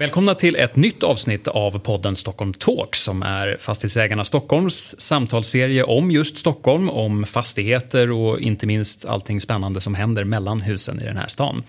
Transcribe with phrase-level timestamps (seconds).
[0.00, 6.10] Välkomna till ett nytt avsnitt av podden Stockholm Talk som är Fastighetsägarna Stockholms samtalsserie om
[6.10, 11.16] just Stockholm, om fastigheter och inte minst allting spännande som händer mellan husen i den
[11.16, 11.62] här stan.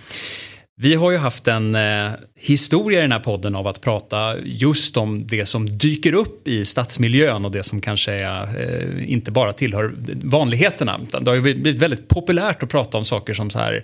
[0.82, 4.98] Vi har ju haft en eh, historia i den här podden av att prata just
[4.98, 9.54] om det som dyker upp i stadsmiljön och det som kanske är, eh, inte bara
[9.54, 11.00] tillhör vanligheterna.
[11.22, 13.84] Det har ju blivit väldigt populärt att prata om saker som så här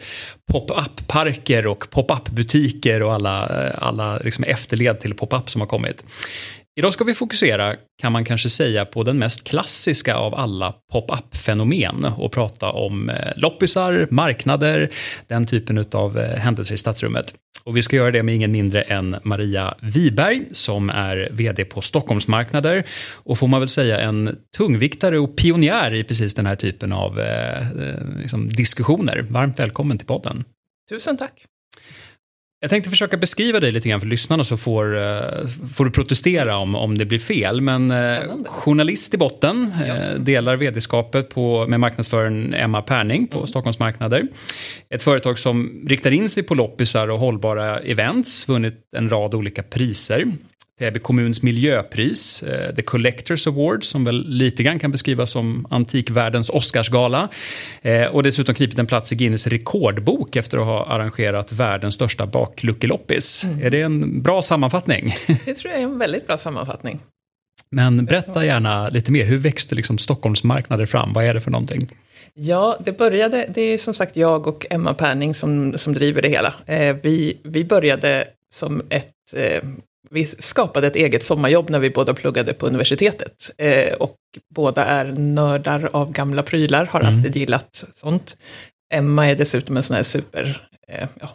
[0.51, 6.05] pop-up-parker och pop-up-butiker och alla, eh, alla liksom efterled till pop-up som har kommit.
[6.77, 12.05] Idag ska vi fokusera, kan man kanske säga, på den mest klassiska av alla pop-up-fenomen
[12.05, 14.89] och prata om eh, loppisar, marknader,
[15.27, 17.35] den typen av eh, händelser i stadsrummet.
[17.63, 21.81] Och vi ska göra det med ingen mindre än Maria Wiberg som är vd på
[21.81, 26.93] Stockholmsmarknader och får man väl säga en tungviktare och pionjär i precis den här typen
[26.93, 29.25] av eh, eh liksom diskussioner.
[29.29, 30.43] Varmt välkommen till podden.
[30.89, 31.45] Tusen tack.
[32.65, 36.57] Jag tänkte försöka beskriva dig lite grann för lyssnarna så får, uh, får du protestera
[36.57, 37.61] om, om det blir fel.
[37.61, 40.13] Men uh, journalist i botten, ja.
[40.13, 43.47] uh, delar vd-skapet på, med marknadsföraren Emma Perning på mm.
[43.47, 44.27] Stockholms marknader.
[44.89, 49.63] Ett företag som riktar in sig på loppisar och hållbara events, vunnit en rad olika
[49.63, 50.25] priser.
[50.79, 56.49] Täby kommuns miljöpris, eh, The Collectors Award, som väl lite grann kan beskrivas som antikvärldens
[56.49, 57.29] Oscarsgala.
[57.81, 62.25] Eh, och dessutom knipit en plats i Guinness rekordbok efter att ha arrangerat världens största
[62.25, 63.43] bakluckeloppis.
[63.43, 63.65] Mm.
[63.65, 65.13] Är det en bra sammanfattning?
[65.45, 66.99] Det tror jag är en väldigt bra sammanfattning.
[67.69, 71.13] Men berätta gärna lite mer, hur växte liksom Stockholmsmarknader fram?
[71.13, 71.89] Vad är det för någonting?
[72.33, 76.29] Ja, det började, det är som sagt jag och Emma Perning som, som driver det
[76.29, 76.53] hela.
[76.65, 79.11] Eh, vi, vi började som ett
[80.15, 83.51] vi skapade ett eget sommarjobb när vi båda pluggade på universitetet.
[83.57, 84.17] Eh, och
[84.55, 87.17] båda är nördar av gamla prylar, har mm.
[87.17, 88.37] alltid gillat sånt.
[88.93, 91.29] Emma är dessutom en sån här super, eh, ja,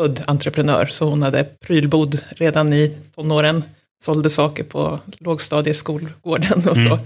[0.00, 3.64] född entreprenör, så hon hade prylbod redan i tonåren,
[4.04, 6.98] sålde saker på lågstadieskolgården och så.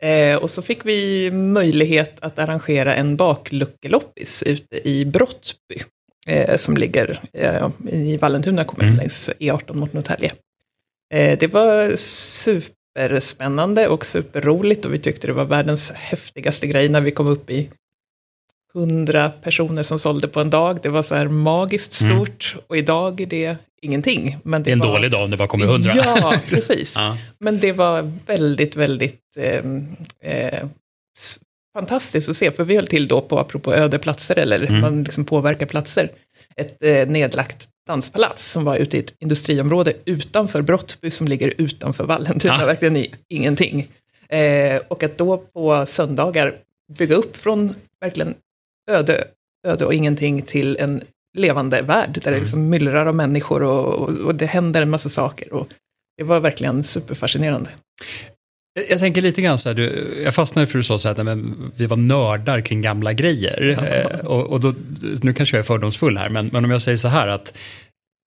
[0.00, 0.32] Mm.
[0.34, 5.82] Eh, och så fick vi möjlighet att arrangera en bakluckeloppis ute i Brottby
[6.26, 8.98] eh, som ligger eh, i Vallentuna kommun mm.
[8.98, 10.32] längs E18 mot Norrtälje.
[11.14, 17.00] Eh, det var superspännande och superroligt och vi tyckte det var världens häftigaste grej när
[17.00, 17.70] vi kom upp i
[18.74, 20.78] hundra personer som sålde på en dag.
[20.82, 22.16] Det var så här magiskt mm.
[22.16, 22.64] stort mm.
[22.68, 24.36] och idag är det ingenting.
[24.42, 24.86] Men det, det är en var...
[24.86, 25.92] dålig dag om det bara kommer hundra.
[25.96, 26.94] Ja, precis.
[26.96, 27.18] ja.
[27.38, 29.64] Men det var väldigt, väldigt eh,
[30.20, 30.64] eh,
[31.74, 34.80] fantastiskt att se, för vi höll till då på, apropå öde platser, eller mm.
[34.80, 36.10] man liksom påverkar platser,
[36.56, 42.04] ett eh, nedlagt danspalats som var ute i ett industriområde utanför Brottby som ligger utanför
[42.04, 42.66] Vallentuna, ah.
[42.66, 43.88] verkligen i ingenting.
[44.28, 46.54] Eh, och att då på söndagar
[46.98, 48.34] bygga upp från verkligen
[48.90, 49.24] öde,
[49.66, 51.02] öde och ingenting till en
[51.36, 52.34] levande värld, där mm.
[52.34, 55.52] det liksom myllrar av människor och, och, och, det händer en massa saker.
[55.52, 55.68] Och
[56.16, 57.70] det var verkligen superfascinerande.
[58.88, 61.24] Jag tänker lite grann så här, du, jag fastnade för att du sa så här,
[61.24, 63.78] men vi var nördar kring gamla grejer.
[63.92, 64.72] Eh, och, och då,
[65.22, 67.58] nu kanske jag är fördomsfull här, men, men om jag säger så här att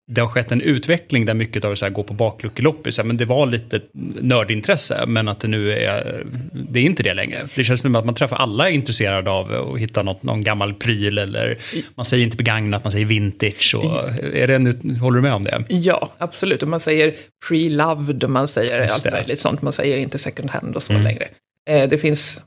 [0.08, 3.00] det har skett en utveckling där mycket av det så här, går på bakluckeloppis.
[3.04, 3.80] Men det var lite
[4.20, 7.48] nördintresse, men att det nu är, det är inte det längre.
[7.54, 10.74] Det känns som att man träffar alla är intresserade av att hitta något, någon gammal
[10.74, 11.58] pryl eller
[11.94, 13.74] man säger inte begagnat, man säger vintage.
[13.78, 15.64] Och, är det, håller du med om det?
[15.68, 16.62] Ja, absolut.
[16.62, 17.14] Och man säger
[17.48, 19.62] pre-loved och man säger allt möjligt sånt.
[19.62, 21.04] Man säger inte second hand och så mm.
[21.04, 21.28] längre.
[21.68, 22.40] Eh, det finns,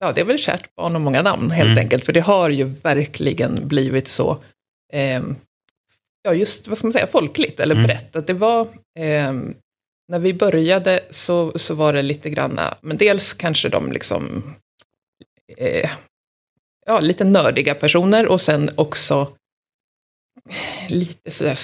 [0.00, 1.78] ja det är väl kärt barn och många namn helt mm.
[1.78, 2.04] enkelt.
[2.04, 4.42] För det har ju verkligen blivit så
[4.92, 5.22] eh,
[6.24, 7.86] ja, just vad ska man säga, folkligt eller mm.
[7.86, 8.16] brett.
[8.16, 8.60] Att det var,
[8.98, 9.32] eh,
[10.08, 14.42] när vi började så, så var det lite granna, men dels kanske de liksom,
[15.56, 15.90] eh,
[16.86, 19.32] ja, lite nördiga personer och sen också
[20.88, 21.58] lite sådär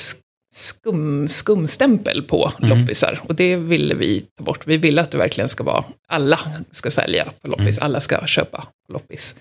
[0.54, 2.78] skum, skumstämpel på mm.
[2.78, 3.20] loppisar.
[3.28, 4.66] Och det ville vi ta bort.
[4.66, 6.40] Vi ville att det verkligen ska vara, alla
[6.70, 7.84] ska sälja på loppis, mm.
[7.86, 9.36] alla ska köpa på loppis.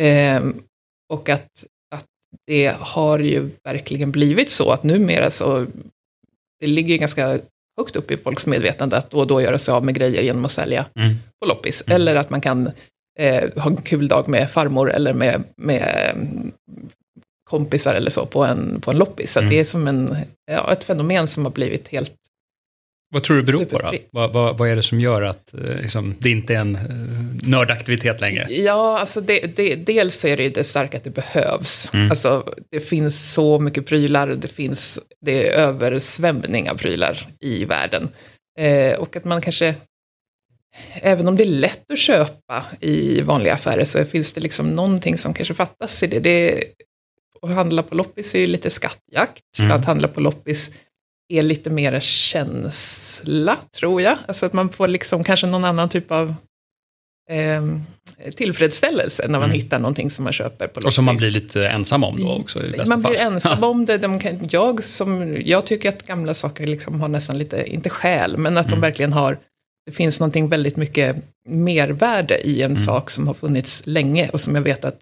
[0.00, 0.42] Eh,
[1.08, 1.66] och att
[2.46, 5.66] det har ju verkligen blivit så att numera så,
[6.60, 7.38] det ligger ganska
[7.78, 10.44] högt upp i folks medvetande att då och då göra sig av med grejer genom
[10.44, 11.14] att sälja mm.
[11.40, 11.82] på loppis.
[11.86, 11.96] Mm.
[11.96, 12.70] Eller att man kan
[13.18, 16.06] eh, ha en kul dag med farmor eller med, med
[17.50, 19.32] kompisar eller så på en, på en loppis.
[19.32, 19.50] Så Mm.
[19.50, 20.16] det är som en,
[20.50, 22.14] ja, ett fenomen som har blivit helt
[23.12, 23.92] Vad tror du beror på då?
[24.10, 27.48] Vad, vad, vad är det som gör att eh, liksom, det inte är en eh,
[27.48, 28.46] nördaktivitet längre?
[28.50, 31.90] Ja, alltså det, det, dels är det ju det starka att det behövs.
[31.94, 32.10] Mm.
[32.10, 38.08] Alltså, det finns så mycket prylar, det finns det är översvämning av prylar i världen.
[38.58, 39.74] Eh, och att man kanske,
[40.92, 45.18] även om det är lätt att köpa i vanliga affärer, så finns det liksom någonting
[45.18, 46.20] som kanske fattas i det.
[46.20, 46.64] det
[47.42, 49.58] att handla på loppis är ju lite skattjakt.
[49.58, 49.70] Mm.
[49.70, 50.72] Att handla på loppis
[51.38, 54.18] är lite mer känsla, tror jag.
[54.28, 56.34] Alltså att man får liksom kanske någon annan typ av
[57.30, 57.62] eh,
[58.36, 59.54] tillfredsställelse när man Mm.
[59.60, 60.86] hittar någonting som man köper på loppis.
[60.86, 63.26] Och som man blir lite ensam om då också i Man blir fall.
[63.32, 63.98] ensam om det.
[63.98, 68.36] De kan, jag, som, jag tycker att gamla saker liksom har nästan lite, inte själ,
[68.36, 68.80] men att Mm.
[68.80, 69.38] de verkligen har,
[69.86, 71.16] det finns någonting väldigt mycket
[71.48, 72.84] mervärde i en Mm.
[72.84, 75.00] sak som har funnits länge och som jag vet att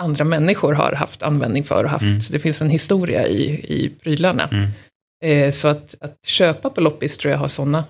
[0.00, 2.02] andra människor har haft användning för och haft.
[2.02, 2.20] Mm.
[2.20, 4.48] Så det finns en historia i, i prylarna.
[4.52, 4.68] Mm.
[5.24, 7.84] Eh, så att, att köpa på loppis tror jag har sådana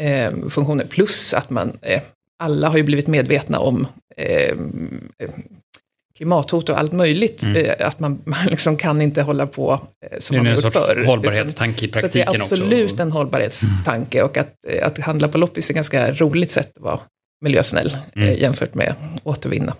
[0.00, 0.84] eh, funktioner.
[0.84, 2.02] Plus att man, eh,
[2.38, 4.56] alla har ju blivit medvetna om eh,
[6.16, 7.42] klimathot och allt möjligt.
[7.42, 7.56] Mm.
[7.56, 9.72] Eh, att man, man liksom kan inte hålla på
[10.10, 11.04] eh, som Det är man en har gjort sorts förr.
[11.04, 12.54] hållbarhetstanke i utan- Så att det praktiken är också.
[12.54, 16.82] absolut en hållbarhetstanke och att, att handla på loppis är ett ganska roligt sätt att
[16.82, 17.00] vara
[17.44, 18.34] miljösnäll Mm.
[18.38, 19.74] jämfört med återvinna.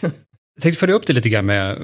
[0.56, 1.76] Jag tänkte följa upp det lite grann med eh,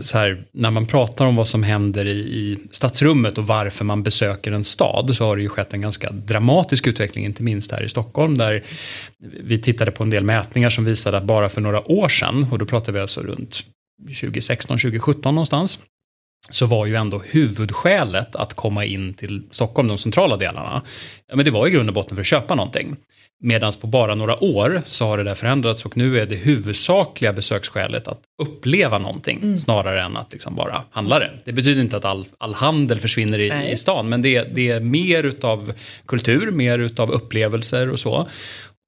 [0.00, 4.02] så här, när man pratar om vad som händer i, i stadsrummet och varför man
[4.02, 7.82] besöker en stad så har det ju skett en ganska dramatisk utveckling, inte minst här
[7.82, 8.64] i Stockholm där
[9.20, 12.58] vi tittade på en del mätningar som visade att bara för några år sedan, och
[12.58, 13.66] då pratar vi alltså runt
[14.20, 15.78] 2016, 2017 någonstans,
[16.50, 20.82] så var ju ändå huvudskälet att komma in till Stockholm, de centrala delarna,
[21.34, 22.96] men det var i grund och botten för att köpa någonting.
[23.44, 27.32] Medan på bara några år så har det där förändrats och nu är det huvudsakliga
[27.32, 31.30] besöksskälet att uppleva någonting snarare än att liksom bara handla det.
[31.44, 34.80] Det betyder inte att all, all handel försvinner i, i stan men det, det är
[34.80, 35.72] mer utav
[36.06, 38.28] kultur, mer utav upplevelser och så.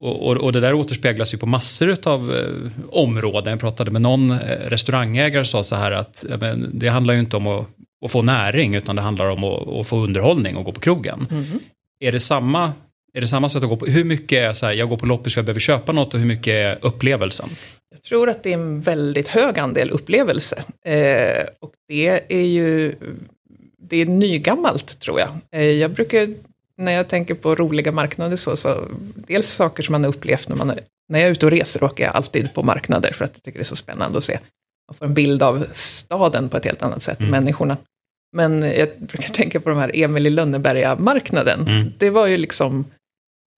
[0.01, 3.51] Och, och, och det där återspeglas ju på massor utav eh, områden.
[3.51, 4.37] Jag pratade med någon eh,
[4.67, 7.67] restaurangägare som sa så här att men, det handlar ju inte om att,
[8.05, 11.27] att få näring utan det handlar om att, att få underhållning och gå på krogen.
[11.99, 12.71] Är det samma
[13.15, 13.85] är det samma sätt att gå på?
[13.85, 16.19] Hur mycket är så här, jag går på loppis för jag behöver köpa något och
[16.19, 17.49] hur mycket är upplevelsen?
[17.91, 20.63] Jag tror att det är en väldigt hög andel upplevelse.
[20.85, 22.95] Eh, och det är ju
[23.89, 25.29] det är nygammalt tror jag.
[25.51, 26.33] Eh, jag brukar,
[26.77, 30.55] när jag tänker på roliga marknader så, så dels saker som man har upplevt när
[30.55, 30.79] man är,
[31.09, 33.59] när jag är ute och reser åker jag alltid på marknader för att jag tycker
[33.59, 34.39] det är så spännande att se.
[34.87, 37.31] Man får en bild av staden på ett helt annat sätt, Mm.
[37.31, 37.77] människorna.
[38.35, 41.67] Men jag brukar tänka på de här Emil i Lönneberga-marknaden.
[41.67, 41.91] Mm.
[41.97, 42.85] Det var ju liksom,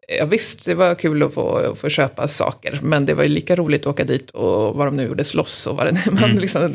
[0.08, 3.30] ja visst, det var kul att få, att få köpa saker, men det var ju
[3.30, 6.24] lika roligt att åka dit och vad de nu gjorde, slåss och vad det man
[6.24, 6.38] Mm.
[6.38, 6.74] liksom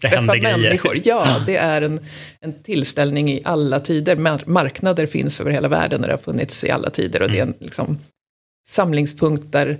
[0.00, 0.98] träffa människor.
[1.04, 2.00] Ja, det är en,
[2.40, 4.16] en tillställning i alla tider.
[4.16, 7.38] Mar- marknader finns över hela världen och det har funnits i alla tider och det
[7.38, 7.98] är en liksom,
[8.68, 9.78] samlingspunkt där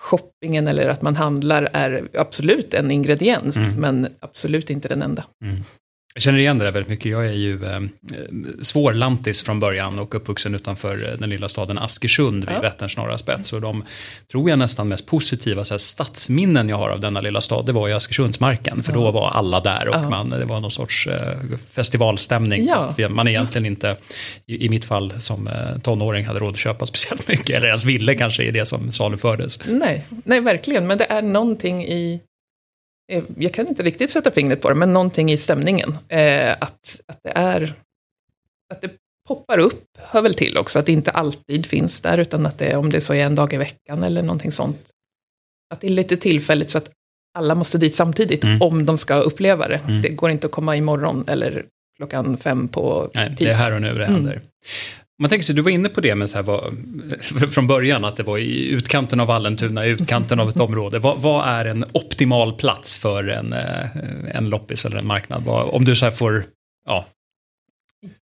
[0.00, 3.74] shoppingen eller att man handlar är absolut en ingrediens, Mm.
[3.80, 5.24] men absolut inte den enda.
[6.14, 7.10] Jag känner igen det där väldigt mycket.
[7.12, 7.80] Jag är ju eh,
[8.62, 12.60] svår lantis från början och uppvuxen utanför eh, den lilla staden Askersund vid Ja.
[12.60, 13.52] Vätterns norra spets.
[13.52, 13.84] Och de,
[14.30, 17.72] tror jag, nästan mest positiva så här, stadsminnen jag har av denna lilla stad, det
[17.72, 18.82] var i Askersundsmarken.
[18.82, 20.10] För då var alla där och Ja.
[20.10, 21.38] man, det var någon sorts eh,
[21.72, 22.64] festivalstämning.
[22.66, 22.74] Ja.
[22.74, 23.96] Fast man egentligen inte,
[24.46, 27.56] i, i mitt fall som eh, tonåring, hade råd att köpa speciellt mycket.
[27.56, 29.58] Eller ens ville kanske i det som salufördes.
[29.66, 32.20] Nej, nej, verkligen, men det är någonting i
[33.38, 35.98] jag kan inte riktigt sätta fingret på det, men någonting i stämningen.
[36.08, 37.74] Eh, att, att det är,
[38.74, 38.90] att det
[39.28, 42.76] poppar upp, hör väl till också, att det inte alltid finns där, utan att det,
[42.76, 44.90] om det så är en dag i veckan eller någonting sånt,
[45.74, 46.90] att det är lite tillfälligt så att
[47.38, 48.62] alla måste dit samtidigt, Mm.
[48.62, 49.76] om de ska uppleva det.
[49.88, 50.02] Mm.
[50.02, 51.64] Det går inte att komma imorgon eller
[51.96, 53.54] klockan fem på Nej, det är tisdag.
[53.54, 54.38] här och nu det Mm.
[55.22, 56.74] Man tänker sig, du var inne på det med så här, vad,
[57.52, 60.98] från början, att det var i utkanten av Vallentuna, i utkanten av ett område.
[60.98, 63.86] Vad, vad är en optimal plats för en, eh,
[64.36, 65.42] en loppis eller en marknad?
[65.46, 66.44] Vad, om du så här får,
[66.86, 67.06] ja,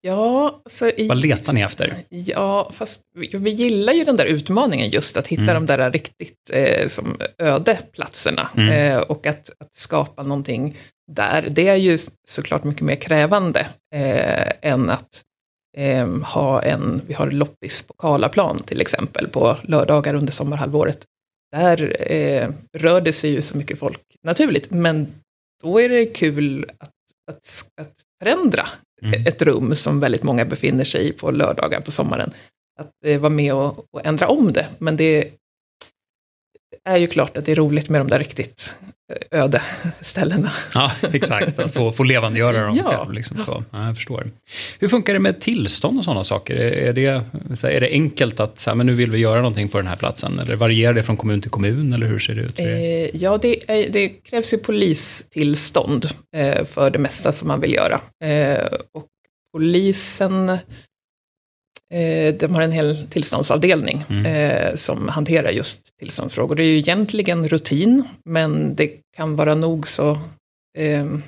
[0.01, 1.93] Ja, så i, vad letar ni efter?
[2.09, 5.53] Ja, fast vi, vi gillar ju den där utmaningen just att hitta Mm.
[5.53, 8.49] de där riktigt eh, som öde platserna.
[8.57, 8.69] Mm.
[8.69, 10.77] Eh, och att, att skapa någonting
[11.11, 11.47] där.
[11.51, 15.23] Det är ju såklart mycket mer krävande eh, än att
[15.77, 21.05] eh, ha en, vi har loppis på Karlaplan till exempel på lördagar under sommarhalvåret.
[21.51, 25.07] Där eh, rör det sig ju så mycket folk naturligt, men
[25.63, 26.91] då är det kul att,
[27.31, 27.93] att, att
[28.23, 28.67] förändra
[29.01, 29.27] Mm.
[29.27, 32.31] ett rum som väldigt många befinner sig i på lördagar på sommaren.
[32.79, 34.67] Att eh, vara med och, och ändra om det.
[34.77, 35.31] Men det,
[36.71, 38.73] det är ju klart att det är roligt med de där riktigt
[39.31, 39.61] eh, öde
[40.01, 40.51] ställena.
[40.73, 41.59] Ja, exakt.
[41.59, 42.91] Att få, få levandegöra dem Ja.
[42.97, 43.13] själv.
[43.13, 43.63] Liksom så.
[43.71, 44.27] Ja, jag förstår.
[44.79, 46.55] Hur funkar det med tillstånd och sådana saker?
[46.55, 47.05] Är det,
[47.63, 49.95] är det enkelt att så här, men nu vill vi göra någonting på den här
[49.95, 50.39] platsen?
[50.39, 51.93] Eller varierar det från kommun till kommun?
[51.93, 52.59] Eller hur ser det ut?
[52.59, 57.73] Eh, ja, det, är, det krävs ju polistillstånd eh, för det mesta som man vill
[57.73, 58.01] göra.
[58.23, 59.05] Eh, och
[59.53, 60.57] polisen, eh,
[62.39, 64.25] de har en hel tillståndsavdelning Mm.
[64.25, 66.55] eh, som hanterar just tillståndsfrågor.
[66.55, 70.19] Det är ju egentligen rutin, men det kan vara nog så...
[70.77, 71.23] ehm,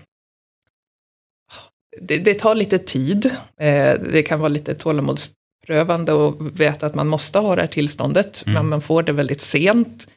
[2.01, 3.25] det, det tar lite tid.
[3.61, 8.43] Eh, det kan vara lite tålamodsprövande och veta att man måste ha det här tillståndet,
[8.45, 8.53] Mm.
[8.53, 10.07] men man får det väldigt sent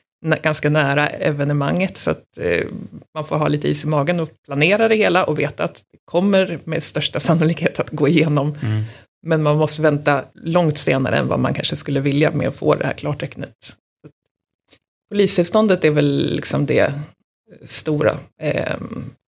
[0.42, 2.66] ganska nära evenemanget, så att eh,
[3.14, 5.99] man får ha lite is i magen och planera det hela och veta att det
[6.04, 8.54] kommer med största sannolikhet att gå igenom.
[8.62, 8.82] Mm.
[9.26, 12.75] Men man måste vänta långt senare än vad man kanske skulle vilja med att få
[12.75, 13.76] det här klartecknet.
[15.11, 16.93] Polistillståndet är väl liksom det
[17.64, 18.76] stora eh,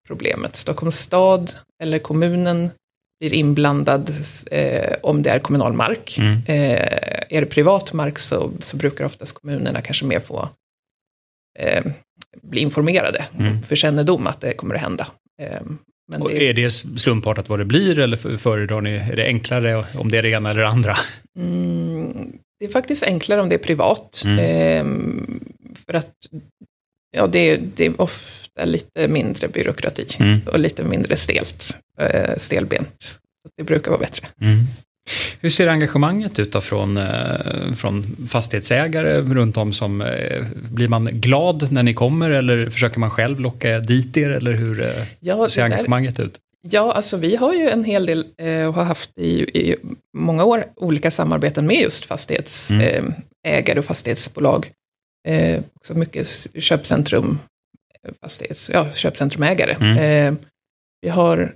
[0.08, 0.56] problemet.
[0.56, 1.52] Stockholms stad
[1.84, 2.70] eller kommunen
[3.20, 4.12] blir inblandad
[4.52, 6.18] eh, om det är kommunal mark.
[6.18, 6.38] Mm.
[6.46, 6.82] Eh,
[7.30, 10.50] är det privat mark så, så brukar oftast kommunerna kanske mer få
[11.60, 11.86] eh,
[12.42, 13.62] bli informerade Mm.
[13.64, 15.08] för kännedom att det kommer att hända.
[16.08, 19.84] Men Och det, är det slumpartat vad det blir eller föredrar ni, är det enklare
[19.98, 20.96] om det är det ena eller det andra?
[21.40, 24.24] mm, det är faktiskt enklare om det är privat.
[24.26, 24.40] Mm.
[24.40, 24.86] Eh,
[25.88, 26.14] för att
[27.18, 30.40] ja, det, är- det är ofta lite mindre byråkrati Mm.
[30.48, 33.20] och lite mindre stelt, eh, stelbent.
[33.58, 34.28] Det brukar vara bättre.
[35.42, 41.06] Hur ser engagemanget ut då från, eh, från fastighetsägare runt om som, eh, blir man
[41.06, 45.48] glad när ni kommer eller försöker man själv locka dit er eller hur eh, Ja,
[45.50, 46.40] ser det där- engagemanget ut?
[46.62, 48.26] Ja, alltså vi har ju en hel del
[48.68, 49.76] och har haft i, i
[50.18, 53.02] många år olika samarbeten med just fastighetsägare
[53.46, 53.78] Mm.
[53.80, 54.72] och fastighetsbolag.
[55.76, 56.28] Också mycket
[56.60, 57.40] köpcentrum,
[58.22, 59.72] fastighets, ja, köpcentrumägare.
[59.80, 60.38] Mm.
[61.02, 61.54] Vi har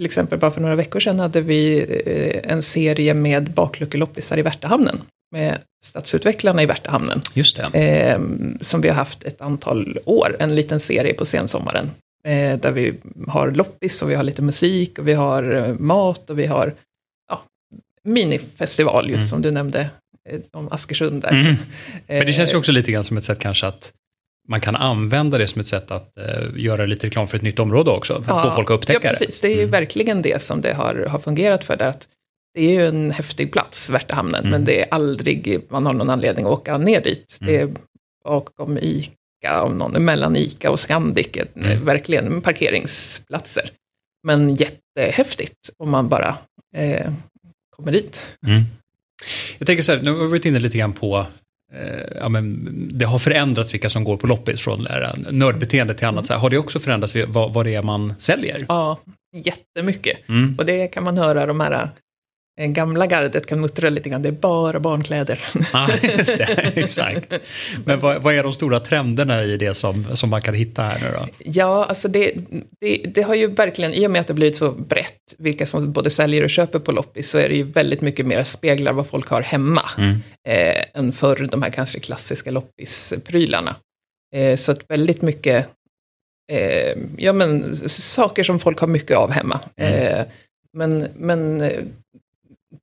[0.00, 4.42] till exempel bara för några veckor sedan hade vi eh, en serie med bakluckeloppisar i
[4.42, 5.00] Värtahamnen
[5.32, 7.78] med stadsutvecklarna i Värtahamnen Just det.
[7.78, 8.20] eh,
[8.60, 11.90] som vi har haft ett antal år, en liten serie på sensommaren.
[12.24, 12.94] Eh, där vi
[13.28, 16.74] har loppis och vi har lite musik och vi har eh, mat och vi har
[17.30, 17.42] ja,
[18.02, 19.28] minifestival, just Mm.
[19.28, 19.90] som du nämnde
[20.28, 21.22] eh, om Askersund.
[21.22, 21.30] Där.
[21.30, 21.54] Mm.
[22.06, 23.92] Men det känns ju också lite grann som ett sätt kanske att
[24.50, 27.58] man kan använda det som ett sätt att eh, göra lite reklam för ett nytt
[27.58, 28.22] område också.
[28.22, 29.18] För att få folk att upptäcka ja, det.
[29.18, 29.40] precis.
[29.40, 29.70] Det är ju Mm.
[29.70, 31.82] verkligen det som det har, har fungerat för.
[31.82, 32.08] Att
[32.54, 34.50] det är ju en häftig plats, Värtahamnen, Mm.
[34.50, 37.36] men det är aldrig man har någon anledning att åka ner dit.
[37.40, 37.74] Det är Mm.
[38.24, 41.84] bakom ICA, och någon, mellan ICA och Scandic, ett- Mm.
[41.84, 43.70] verkligen parkeringsplatser.
[44.26, 46.36] Men jättehäftigt om man bara
[46.76, 47.12] eh,
[47.76, 48.20] kommer dit.
[48.46, 48.62] Mm.
[49.58, 51.26] Jag tänker så här, nu har vi varit inne lite grann på eh,
[52.20, 56.26] ja, men det har förändrats vilka som går på loppis från här nördbeteende till annat.
[56.26, 58.58] Så här, har det också förändrats vad, vad det är man säljer?
[58.68, 58.98] Ja,
[59.36, 60.28] jättemycket.
[60.28, 60.54] Mm.
[60.58, 61.88] Och det kan man höra de här eh,
[62.66, 65.40] gamla gardet kan muttra lite grann, det är bara barnkläder.
[65.72, 65.88] Ja,
[66.18, 67.32] just det, exakt.
[67.84, 70.98] Men vad, vad är de stora trenderna i det som, som man kan hitta här
[71.00, 71.28] nu då?
[71.38, 72.32] Ja, alltså det,
[72.80, 75.92] det, det har ju verkligen, i och med att det blivit så brett, vilka som
[75.92, 79.06] både säljer och köper på loppis, så är det ju väldigt mycket mer speglar vad
[79.06, 80.10] folk har hemma, Mm.
[80.48, 83.76] eh, än för de här kanske klassiska loppisprylarna.
[84.36, 85.68] Eh, så att väldigt mycket,
[86.52, 89.60] eh, ja men saker som folk har mycket av hemma.
[89.76, 89.94] Mm.
[90.18, 90.24] Eh,
[90.76, 91.78] men, men eh,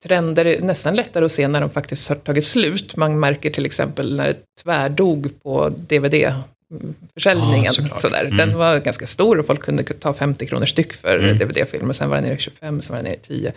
[0.04, 2.96] trender är nästan lättare att se när de faktiskt har tagit slut.
[2.96, 7.64] Man märker till exempel när det tvärdog på DVD-försäljningen.
[7.64, 8.02] Ja, såklart.
[8.02, 8.26] sådär.
[8.26, 8.38] Mm.
[8.38, 11.38] Den var ganska stor och folk kunde ta 50 kronor styck för Mm.
[11.38, 11.94] DVD-filmer.
[11.94, 13.54] Sen var den nere i 25, sen var den nere i 10.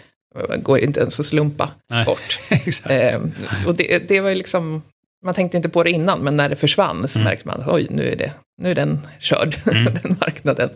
[0.49, 2.04] Det går inte ens att slumpa Nej.
[2.04, 2.38] bort.
[2.50, 2.90] exakt.
[3.14, 3.20] Eh,
[3.66, 4.82] och det, det var ju liksom,
[5.25, 7.28] man tänkte inte på det innan, men när det försvann så Mm.
[7.30, 8.32] märkte man, oj, nu är, det,
[8.62, 9.84] nu är den körd, Mm.
[10.02, 10.70] den marknaden.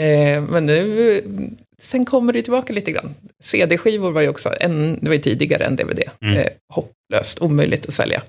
[0.00, 1.24] Eh, men nu,
[1.82, 3.14] sen kommer det tillbaka lite grann.
[3.42, 6.38] CD-skivor var ju också, en, det var ju tidigare än DVD, Mm.
[6.38, 8.22] eh, hopplöst, omöjligt att sälja.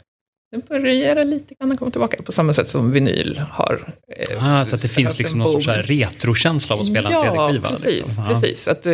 [0.55, 3.93] Nu börjar det lite grann komma tillbaka, på samma sätt som vinyl har.
[4.17, 7.69] eh, Ah, så att det finns liksom någon sorts retrokänsla av att spela en CD-skiva.
[7.69, 7.85] Ja, precis.
[7.95, 8.23] liksom.
[8.23, 8.29] Ja.
[8.29, 8.67] precis.
[8.67, 8.91] Att, eh,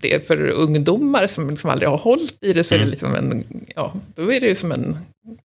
[0.00, 2.90] det är för ungdomar som liksom aldrig har hållit i det, så är det Mm.
[2.90, 3.44] liksom en,
[3.76, 4.96] ja, då är det ju som en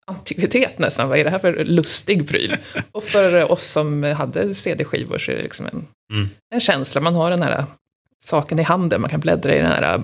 [0.07, 1.09] antikvitet nästan.
[1.09, 2.57] Vad är det här för lustig pryl?
[2.91, 6.29] Och för oss som hade CD-skivor så är det liksom en, Mm.
[6.53, 7.01] en känsla.
[7.01, 7.65] Man har den här
[8.25, 9.01] saken i handen.
[9.01, 10.01] Man kan bläddra i den här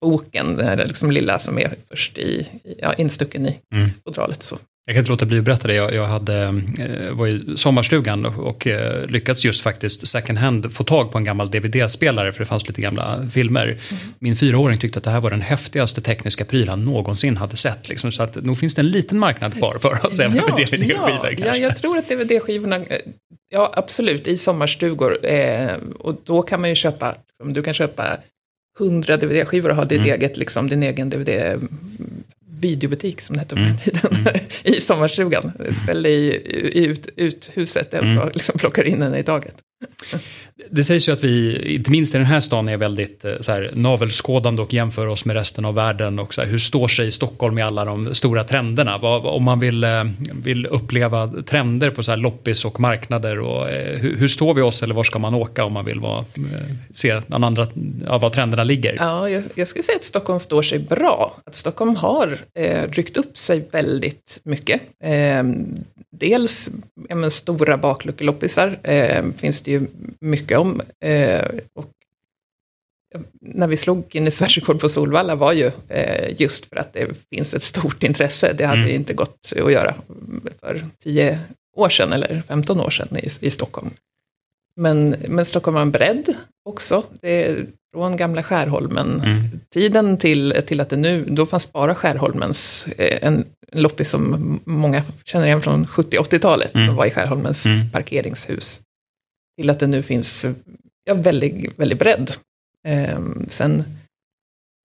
[0.00, 3.90] boken, den här liksom lilla som är först i, ja, instucken i mm.
[4.04, 4.42] fodralet.
[4.42, 4.58] Så.
[4.88, 5.74] Jag kan inte låta bli att berätta det.
[5.74, 10.72] Jag, jag hade, eh, var i sommarstugan och, och eh, lyckats just faktiskt second hand
[10.72, 13.64] få tag på en gammal DVD-spelare för det fanns lite gamla filmer.
[13.64, 13.78] Mm.
[14.18, 17.88] Min fyraåring tyckte att det här var den häftigaste tekniska pryl han någonsin hade sett.
[17.88, 21.34] Liksom, så att nog finns det en liten marknad kvar för oss även för DVD-skivor.
[21.38, 23.00] Ja, ja, jag tror att DVD-skivorna, eh,
[23.48, 25.26] ja absolut, i sommarstugor.
[25.26, 27.14] Eh, och då kan man ju köpa,
[27.44, 28.18] du kan köpa
[28.78, 30.12] hundra DVD-skivor och ha ditt mm.
[30.12, 31.30] eget, liksom, din egen DVD
[32.60, 33.76] videobutik som det hette på den mm.
[33.76, 34.34] tiden, mm.
[34.76, 35.52] i sommarstugan.
[35.82, 36.26] Ställde i,
[36.80, 38.18] i ut, uthuset, mm.
[38.18, 39.56] och liksom plockar in den i taget.
[40.70, 43.52] Det sägs ju att vi, inte minst i den här stan, är väldigt eh, så
[43.52, 46.18] här, navelskådande och jämför oss med resten av världen.
[46.18, 48.98] Och så här, hur står sig Stockholm i alla de stora trenderna?
[48.98, 53.70] Vad, om man vill, eh, vill uppleva trender på så här loppis och marknader, och,
[53.70, 56.24] eh, hur, hur, står vi oss eller var ska man åka om man vill vara,
[56.94, 57.66] se den andra,
[58.04, 58.94] ja, var trenderna ligger?
[58.94, 61.36] Ja, jag, jag skulle säga att Stockholm står sig bra.
[61.44, 64.80] Att Stockholm har eh, ryckt upp sig väldigt mycket.
[65.04, 65.42] Eh,
[66.18, 66.70] dels
[67.08, 69.86] ja, stora bakluckeloppisar eh, finns det ju
[70.20, 70.82] mycket om.
[71.04, 71.44] Eh,
[71.74, 71.90] och
[73.40, 77.54] när vi slog Guinness världsrekord på Solvalla var ju eh, just för att det finns
[77.54, 78.52] ett stort intresse.
[78.52, 78.94] Det hade mm.
[78.94, 79.94] inte gått att göra
[80.60, 81.40] för 10
[81.76, 83.90] år sedan eller 15 år sedan i, i Stockholm.
[84.76, 87.04] Men, men Stockholm har en bredd också.
[87.20, 89.44] Det är från gamla Skärholmen, mm.
[89.70, 95.02] tiden till, till att det nu, då fanns bara Skärholmens, eh, en loppis som många
[95.24, 96.86] känner igen från 70-80-talet, mm.
[96.86, 97.90] som var i Skärholmens mm.
[97.90, 98.80] parkeringshus.
[99.58, 100.46] Till att det nu finns
[101.04, 102.30] ja, väldigt, väldigt bredd.
[102.88, 103.84] Eh, sen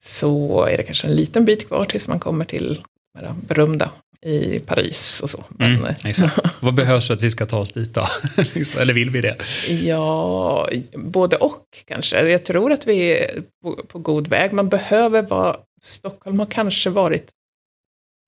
[0.04, 2.82] så är det kanske en liten bit kvar tills man kommer till
[3.22, 3.92] de berömda
[4.26, 5.44] i Paris och så.
[5.50, 6.40] Men, mm, exakt.
[6.60, 8.08] Vad behövs för att vi ska ta oss dit då?
[8.54, 9.38] Liksom, eller vill vi det?
[9.70, 12.30] Ja, både och kanske.
[12.30, 14.54] Jag tror att vi är på, på god väg.
[14.54, 17.30] Man behöver vara, Stockholm har kanske varit,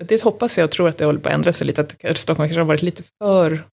[0.03, 2.47] det hoppas jag och tror att det håller på att ändra sig lite, att Stockholm
[2.47, 3.63] kanske har varit lite för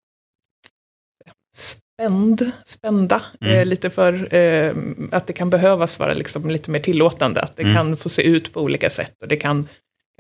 [1.57, 3.55] spänd, spända, mm.
[3.55, 4.75] eh, lite för eh,
[5.13, 7.75] att det kan behövas vara liksom lite mer tillåtande, att det mm.
[7.75, 9.69] kan få se ut på olika sätt och det kan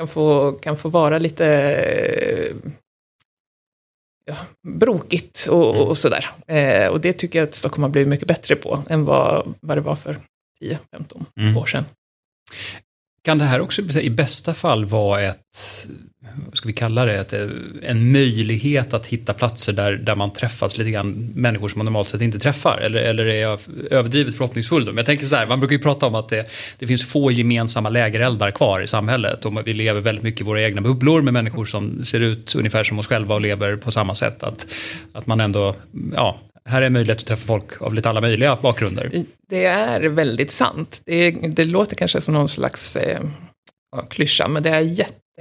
[0.01, 1.45] kan få, kan få vara lite
[4.25, 4.37] ja,
[4.69, 5.89] brokigt och, mm.
[5.89, 6.31] och sådär.
[6.47, 9.77] Eh, och det tycker jag att Stockholm har blivit mycket bättre på än vad, vad
[9.77, 10.17] det var för
[10.63, 10.79] 10-15
[11.37, 11.57] mm.
[11.57, 11.85] år sedan.
[13.23, 15.87] Kan det här också i bästa fall vara ett,
[16.47, 17.49] vad ska vi kalla det, ett, eh,
[17.83, 22.09] en möjlighet att hitta platser där, där man träffas lite grann människor som man normalt
[22.09, 22.79] sett inte träffar?
[22.79, 24.85] Eller, eller är jag överdrivet förhoppningsfull?
[24.85, 24.91] Då?
[24.91, 27.31] Men jag tänker så här, man brukar ju prata om att det, det finns få
[27.31, 31.35] gemensamma lägereldar kvar i samhället och vi lever väldigt mycket i våra egna bubblor med
[31.35, 34.43] människor som ser ut ungefär som oss själva och lever på samma sätt.
[34.43, 34.67] Att,
[35.13, 35.75] att man ändå,
[36.15, 39.11] ja, här är en möjlighet att träffa folk av lite alla möjliga bakgrunder.
[39.49, 41.03] Det är väldigt sant.
[41.05, 43.21] Det, det låter kanske som någon slags eh,
[44.11, 44.81] klyscha, men det är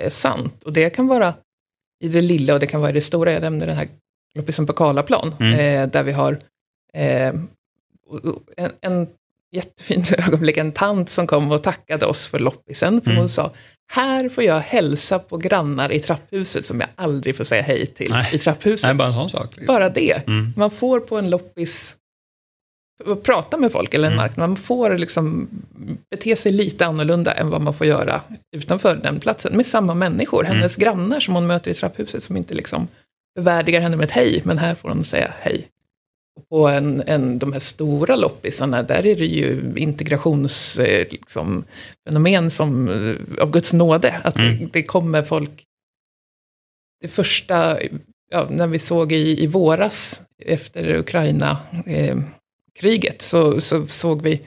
[0.03, 0.63] jättesant.
[0.63, 1.33] Och det kan vara
[2.03, 3.31] i det lilla och det kan vara i det stora.
[3.31, 3.87] Jag nämnde den här
[4.35, 5.53] loppisen på Karlaplan, mm.
[5.53, 6.39] eh, där vi har
[6.93, 7.33] eh,
[8.57, 9.07] en, en
[9.51, 13.19] jättefint ögonblick, en tant som kom och tackade oss för loppisen, för mm.
[13.19, 13.51] hon sa,
[13.91, 18.11] här får jag hälsa på grannar i trapphuset som jag aldrig får säga hej till
[18.11, 18.29] Nej.
[18.33, 18.87] i trapphuset.
[18.87, 19.59] Nej, bara en sån sak.
[19.67, 20.27] Bara det.
[20.27, 20.53] Mm.
[20.57, 21.95] Man får på en loppis
[23.23, 24.23] prata med folk eller en mm.
[24.23, 24.49] marknad.
[24.49, 25.47] Man får liksom
[26.09, 28.21] bete sig lite annorlunda än vad man får göra
[28.55, 29.57] utanför den platsen.
[29.57, 30.57] Med samma människor, mm.
[30.57, 32.87] hennes grannar som hon möter i trapphuset som inte liksom
[33.35, 35.67] bevärdigar henne med ett hej, men här får hon säga hej.
[36.35, 42.51] Och på en, en, de här stora loppisarna, där är det ju integrationsfenomen eh, liksom,
[42.51, 44.15] som, eh, av Guds nåde.
[44.23, 44.59] Att mm.
[44.59, 45.65] det, det, kommer folk...
[47.01, 47.79] Det första,
[48.31, 52.17] ja, när vi såg i, i våras, efter Ukraina-kriget, eh,
[53.21, 54.41] så, så såg vi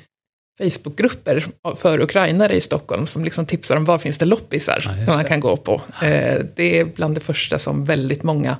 [0.58, 5.14] Facebookgrupper för ukrainare i Stockholm som liksom tipsar om var finns det loppisar ja, som
[5.14, 5.80] man kan gå på.
[6.02, 8.56] Eh, det är bland det första som väldigt många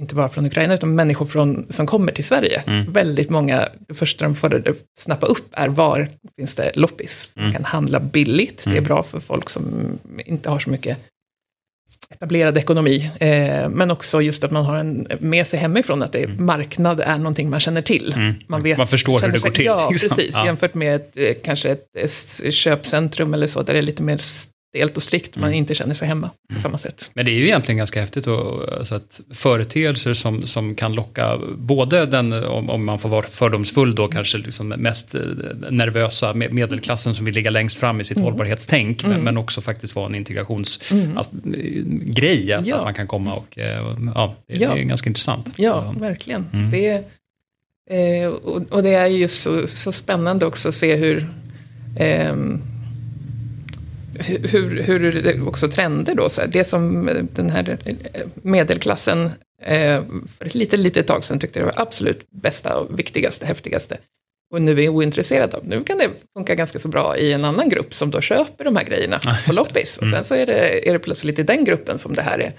[0.00, 2.62] inte bara från Ukraina, utan människor från, som kommer till Sverige.
[2.66, 2.92] Mm.
[2.92, 7.28] Väldigt många, det första de får snappa upp är var finns det loppis.
[7.36, 7.46] Mm.
[7.46, 8.84] Man kan handla billigt, det är mm.
[8.84, 9.64] bra för folk som
[10.26, 10.98] inte har så mycket
[12.10, 13.10] etablerad ekonomi.
[13.20, 16.46] Eh, men också just att man har en med sig hemifrån, att det, mm.
[16.46, 18.12] marknad är någonting man känner till.
[18.16, 18.34] Mm.
[18.46, 19.64] Man, vet, man förstår hur det går till.
[19.64, 20.08] Ja, liksom.
[20.08, 20.34] precis.
[20.34, 20.46] Ja.
[20.46, 21.96] Jämfört med ett, eh, kanske ett,
[22.42, 24.20] ett köpcentrum eller så, där det är lite mer
[24.74, 25.58] stelt och strikt, man mm.
[25.58, 26.62] inte känner sig hemma på mm.
[26.62, 27.10] samma sätt.
[27.14, 31.38] Men det är ju egentligen ganska häftigt och, alltså att företeelser som, som kan locka
[31.56, 35.20] både den, om, om man får vara fördomsfull då, kanske liksom mest eh,
[35.70, 38.24] nervösa medelklassen som vill ligga längst fram i sitt mm.
[38.24, 39.16] hållbarhetstänk, mm.
[39.16, 41.16] Men, men, också faktiskt vara en integrationsgrej, mm.
[41.18, 42.76] alltså, att, ja.
[42.76, 44.78] att, man kan komma och, eh, ja, det, ja.
[44.78, 45.52] är ganska intressant.
[45.56, 46.46] Ja, verkligen.
[46.52, 46.70] Mm.
[46.70, 47.04] Det
[47.90, 51.28] Eh, och, och, det är ju så, så spännande också att se hur
[51.98, 52.34] eh,
[54.20, 57.78] hur, hur också trender då, så här, det som den här
[58.34, 59.30] medelklassen
[59.62, 60.02] eh,
[60.38, 63.98] för ett litet, litet tag sedan tyckte det var absolut bästa och viktigaste, häftigaste
[64.54, 65.66] och nu är ointresserad av.
[65.66, 68.76] Nu kan det funka ganska så bra i en annan grupp som då köper de
[68.76, 69.98] här grejerna ah, på loppis.
[69.98, 70.12] Mm.
[70.12, 72.52] Och sen så är det, är det plötsligt i den gruppen som det här är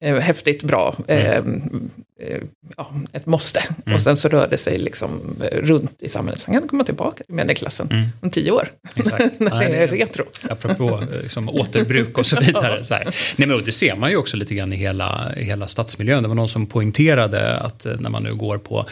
[0.00, 1.26] eh, häftigt, bra, mm.
[1.26, 2.40] Ehm, eh,
[2.76, 3.62] ja, ett måste.
[3.86, 3.96] Mm.
[3.96, 6.40] Och sen så rör det sig liksom eh, runt i samhället.
[6.40, 8.06] Sen kan det komma tillbaka till medelklassen mm.
[8.20, 8.68] om tio år.
[9.38, 10.24] när det är retro.
[10.50, 12.84] Apropå eh, liksom, återbruk och så vidare.
[12.84, 12.94] så.
[12.94, 13.06] Nej,
[13.36, 16.22] men det ser man ju också lite grann i hela, hela stadsmiljön.
[16.22, 18.86] Det var någon som poängterade att eh, när man nu går på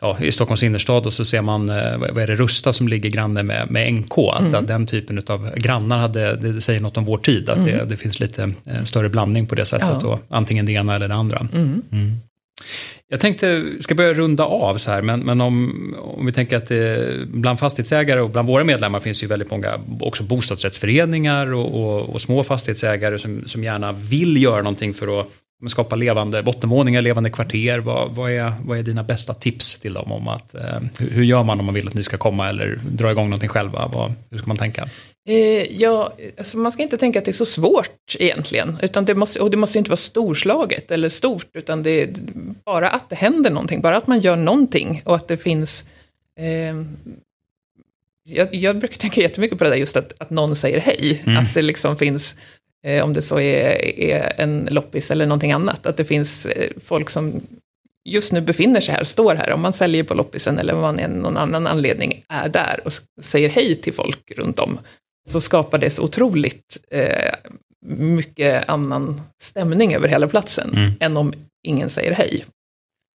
[0.00, 3.42] ja, i Stockholms innerstad och så ser man, vad är det, Rusta som ligger granne
[3.42, 4.18] med, med NK.
[4.18, 4.54] Att, mm.
[4.54, 7.48] att den typen av grannar hade, det säger något om vår tid.
[7.48, 7.78] Att mm.
[7.78, 8.52] det, det, finns lite
[8.84, 9.96] större blandning på det sättet.
[10.02, 10.08] Ja.
[10.08, 11.48] Och antingen det ena eller det andra.
[11.52, 11.82] Mm.
[11.92, 12.12] Mm.
[13.08, 16.66] Jag tänkte, ska börja runda av så här, men, men om, om vi tänker att
[16.66, 22.08] det, bland fastighetsägare och bland våra medlemmar finns ju väldigt många också bostadsrättsföreningar och, och,
[22.08, 25.26] och små fastighetsägare som, som gärna vill göra någonting för att
[25.68, 27.78] skapa levande bottenvåningar, levande kvarter.
[27.78, 31.44] Vad, vad, är, vad är dina bästa tips till dem om att, eh, hur, gör
[31.44, 33.88] man om man vill att ni ska komma eller dra igång någonting själva?
[33.92, 34.88] Vad, hur ska man tänka?
[35.28, 38.76] Eh, ja, alltså man ska inte tänka att det är så svårt egentligen.
[38.82, 42.08] Utan det måste, och det måste inte vara storslaget eller stort, utan det är
[42.64, 45.84] bara att det händer någonting, bara att man gör någonting och att det finns
[46.38, 46.76] eh,
[48.28, 51.22] jag, jag, brukar tänka jättemycket på det där just att, att någon säger hej.
[51.26, 51.38] Mm.
[51.38, 52.34] Att det liksom finns,
[53.02, 57.10] om det så är, är, en loppis eller någonting annat, att det finns eh, folk
[57.10, 57.40] som
[58.08, 61.00] just nu befinner sig här, står här, om man säljer på loppisen eller om man
[61.00, 64.78] av någon annan anledning är där och säger hej till folk runt om
[65.28, 67.34] så skapar det så otroligt eh,
[67.86, 70.92] mycket annan stämning över hela platsen mm.
[71.00, 71.32] än om
[71.66, 72.44] ingen säger hej.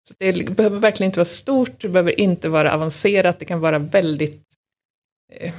[0.08, 3.78] Så det behöver verkligen inte vara stort, det behöver inte vara avancerat, det kan vara
[3.78, 4.42] väldigt
[5.32, 5.54] eh,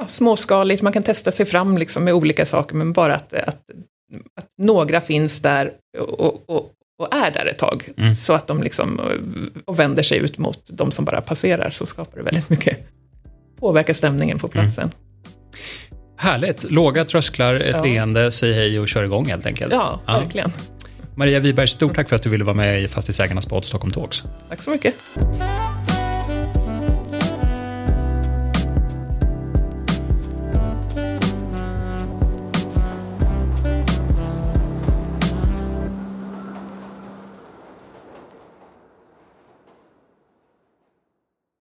[0.00, 3.60] ja, småskaligt, man kan testa sig fram liksom med olika saker, men bara att, att,
[4.36, 8.14] att några finns där och, och, och är där ett tag, mm.
[8.14, 9.00] så att de liksom,
[9.64, 12.78] och vänder sig ut mot de som bara passerar, så skapar det väldigt mycket,
[13.60, 14.84] påverkar stämningen på platsen.
[14.84, 14.96] Mm.
[16.16, 16.70] Härligt.
[16.70, 17.84] Låga trösklar, ett ja.
[17.84, 19.72] leende, säg hej och kör igång helt enkelt.
[19.72, 20.20] Ja, ja.
[20.20, 20.52] verkligen.
[21.14, 24.24] Maria Wiberg, stort tack för att du ville vara med i Fastighetsägarnas podd Stockholm Talks.
[24.48, 24.94] Tack så mycket.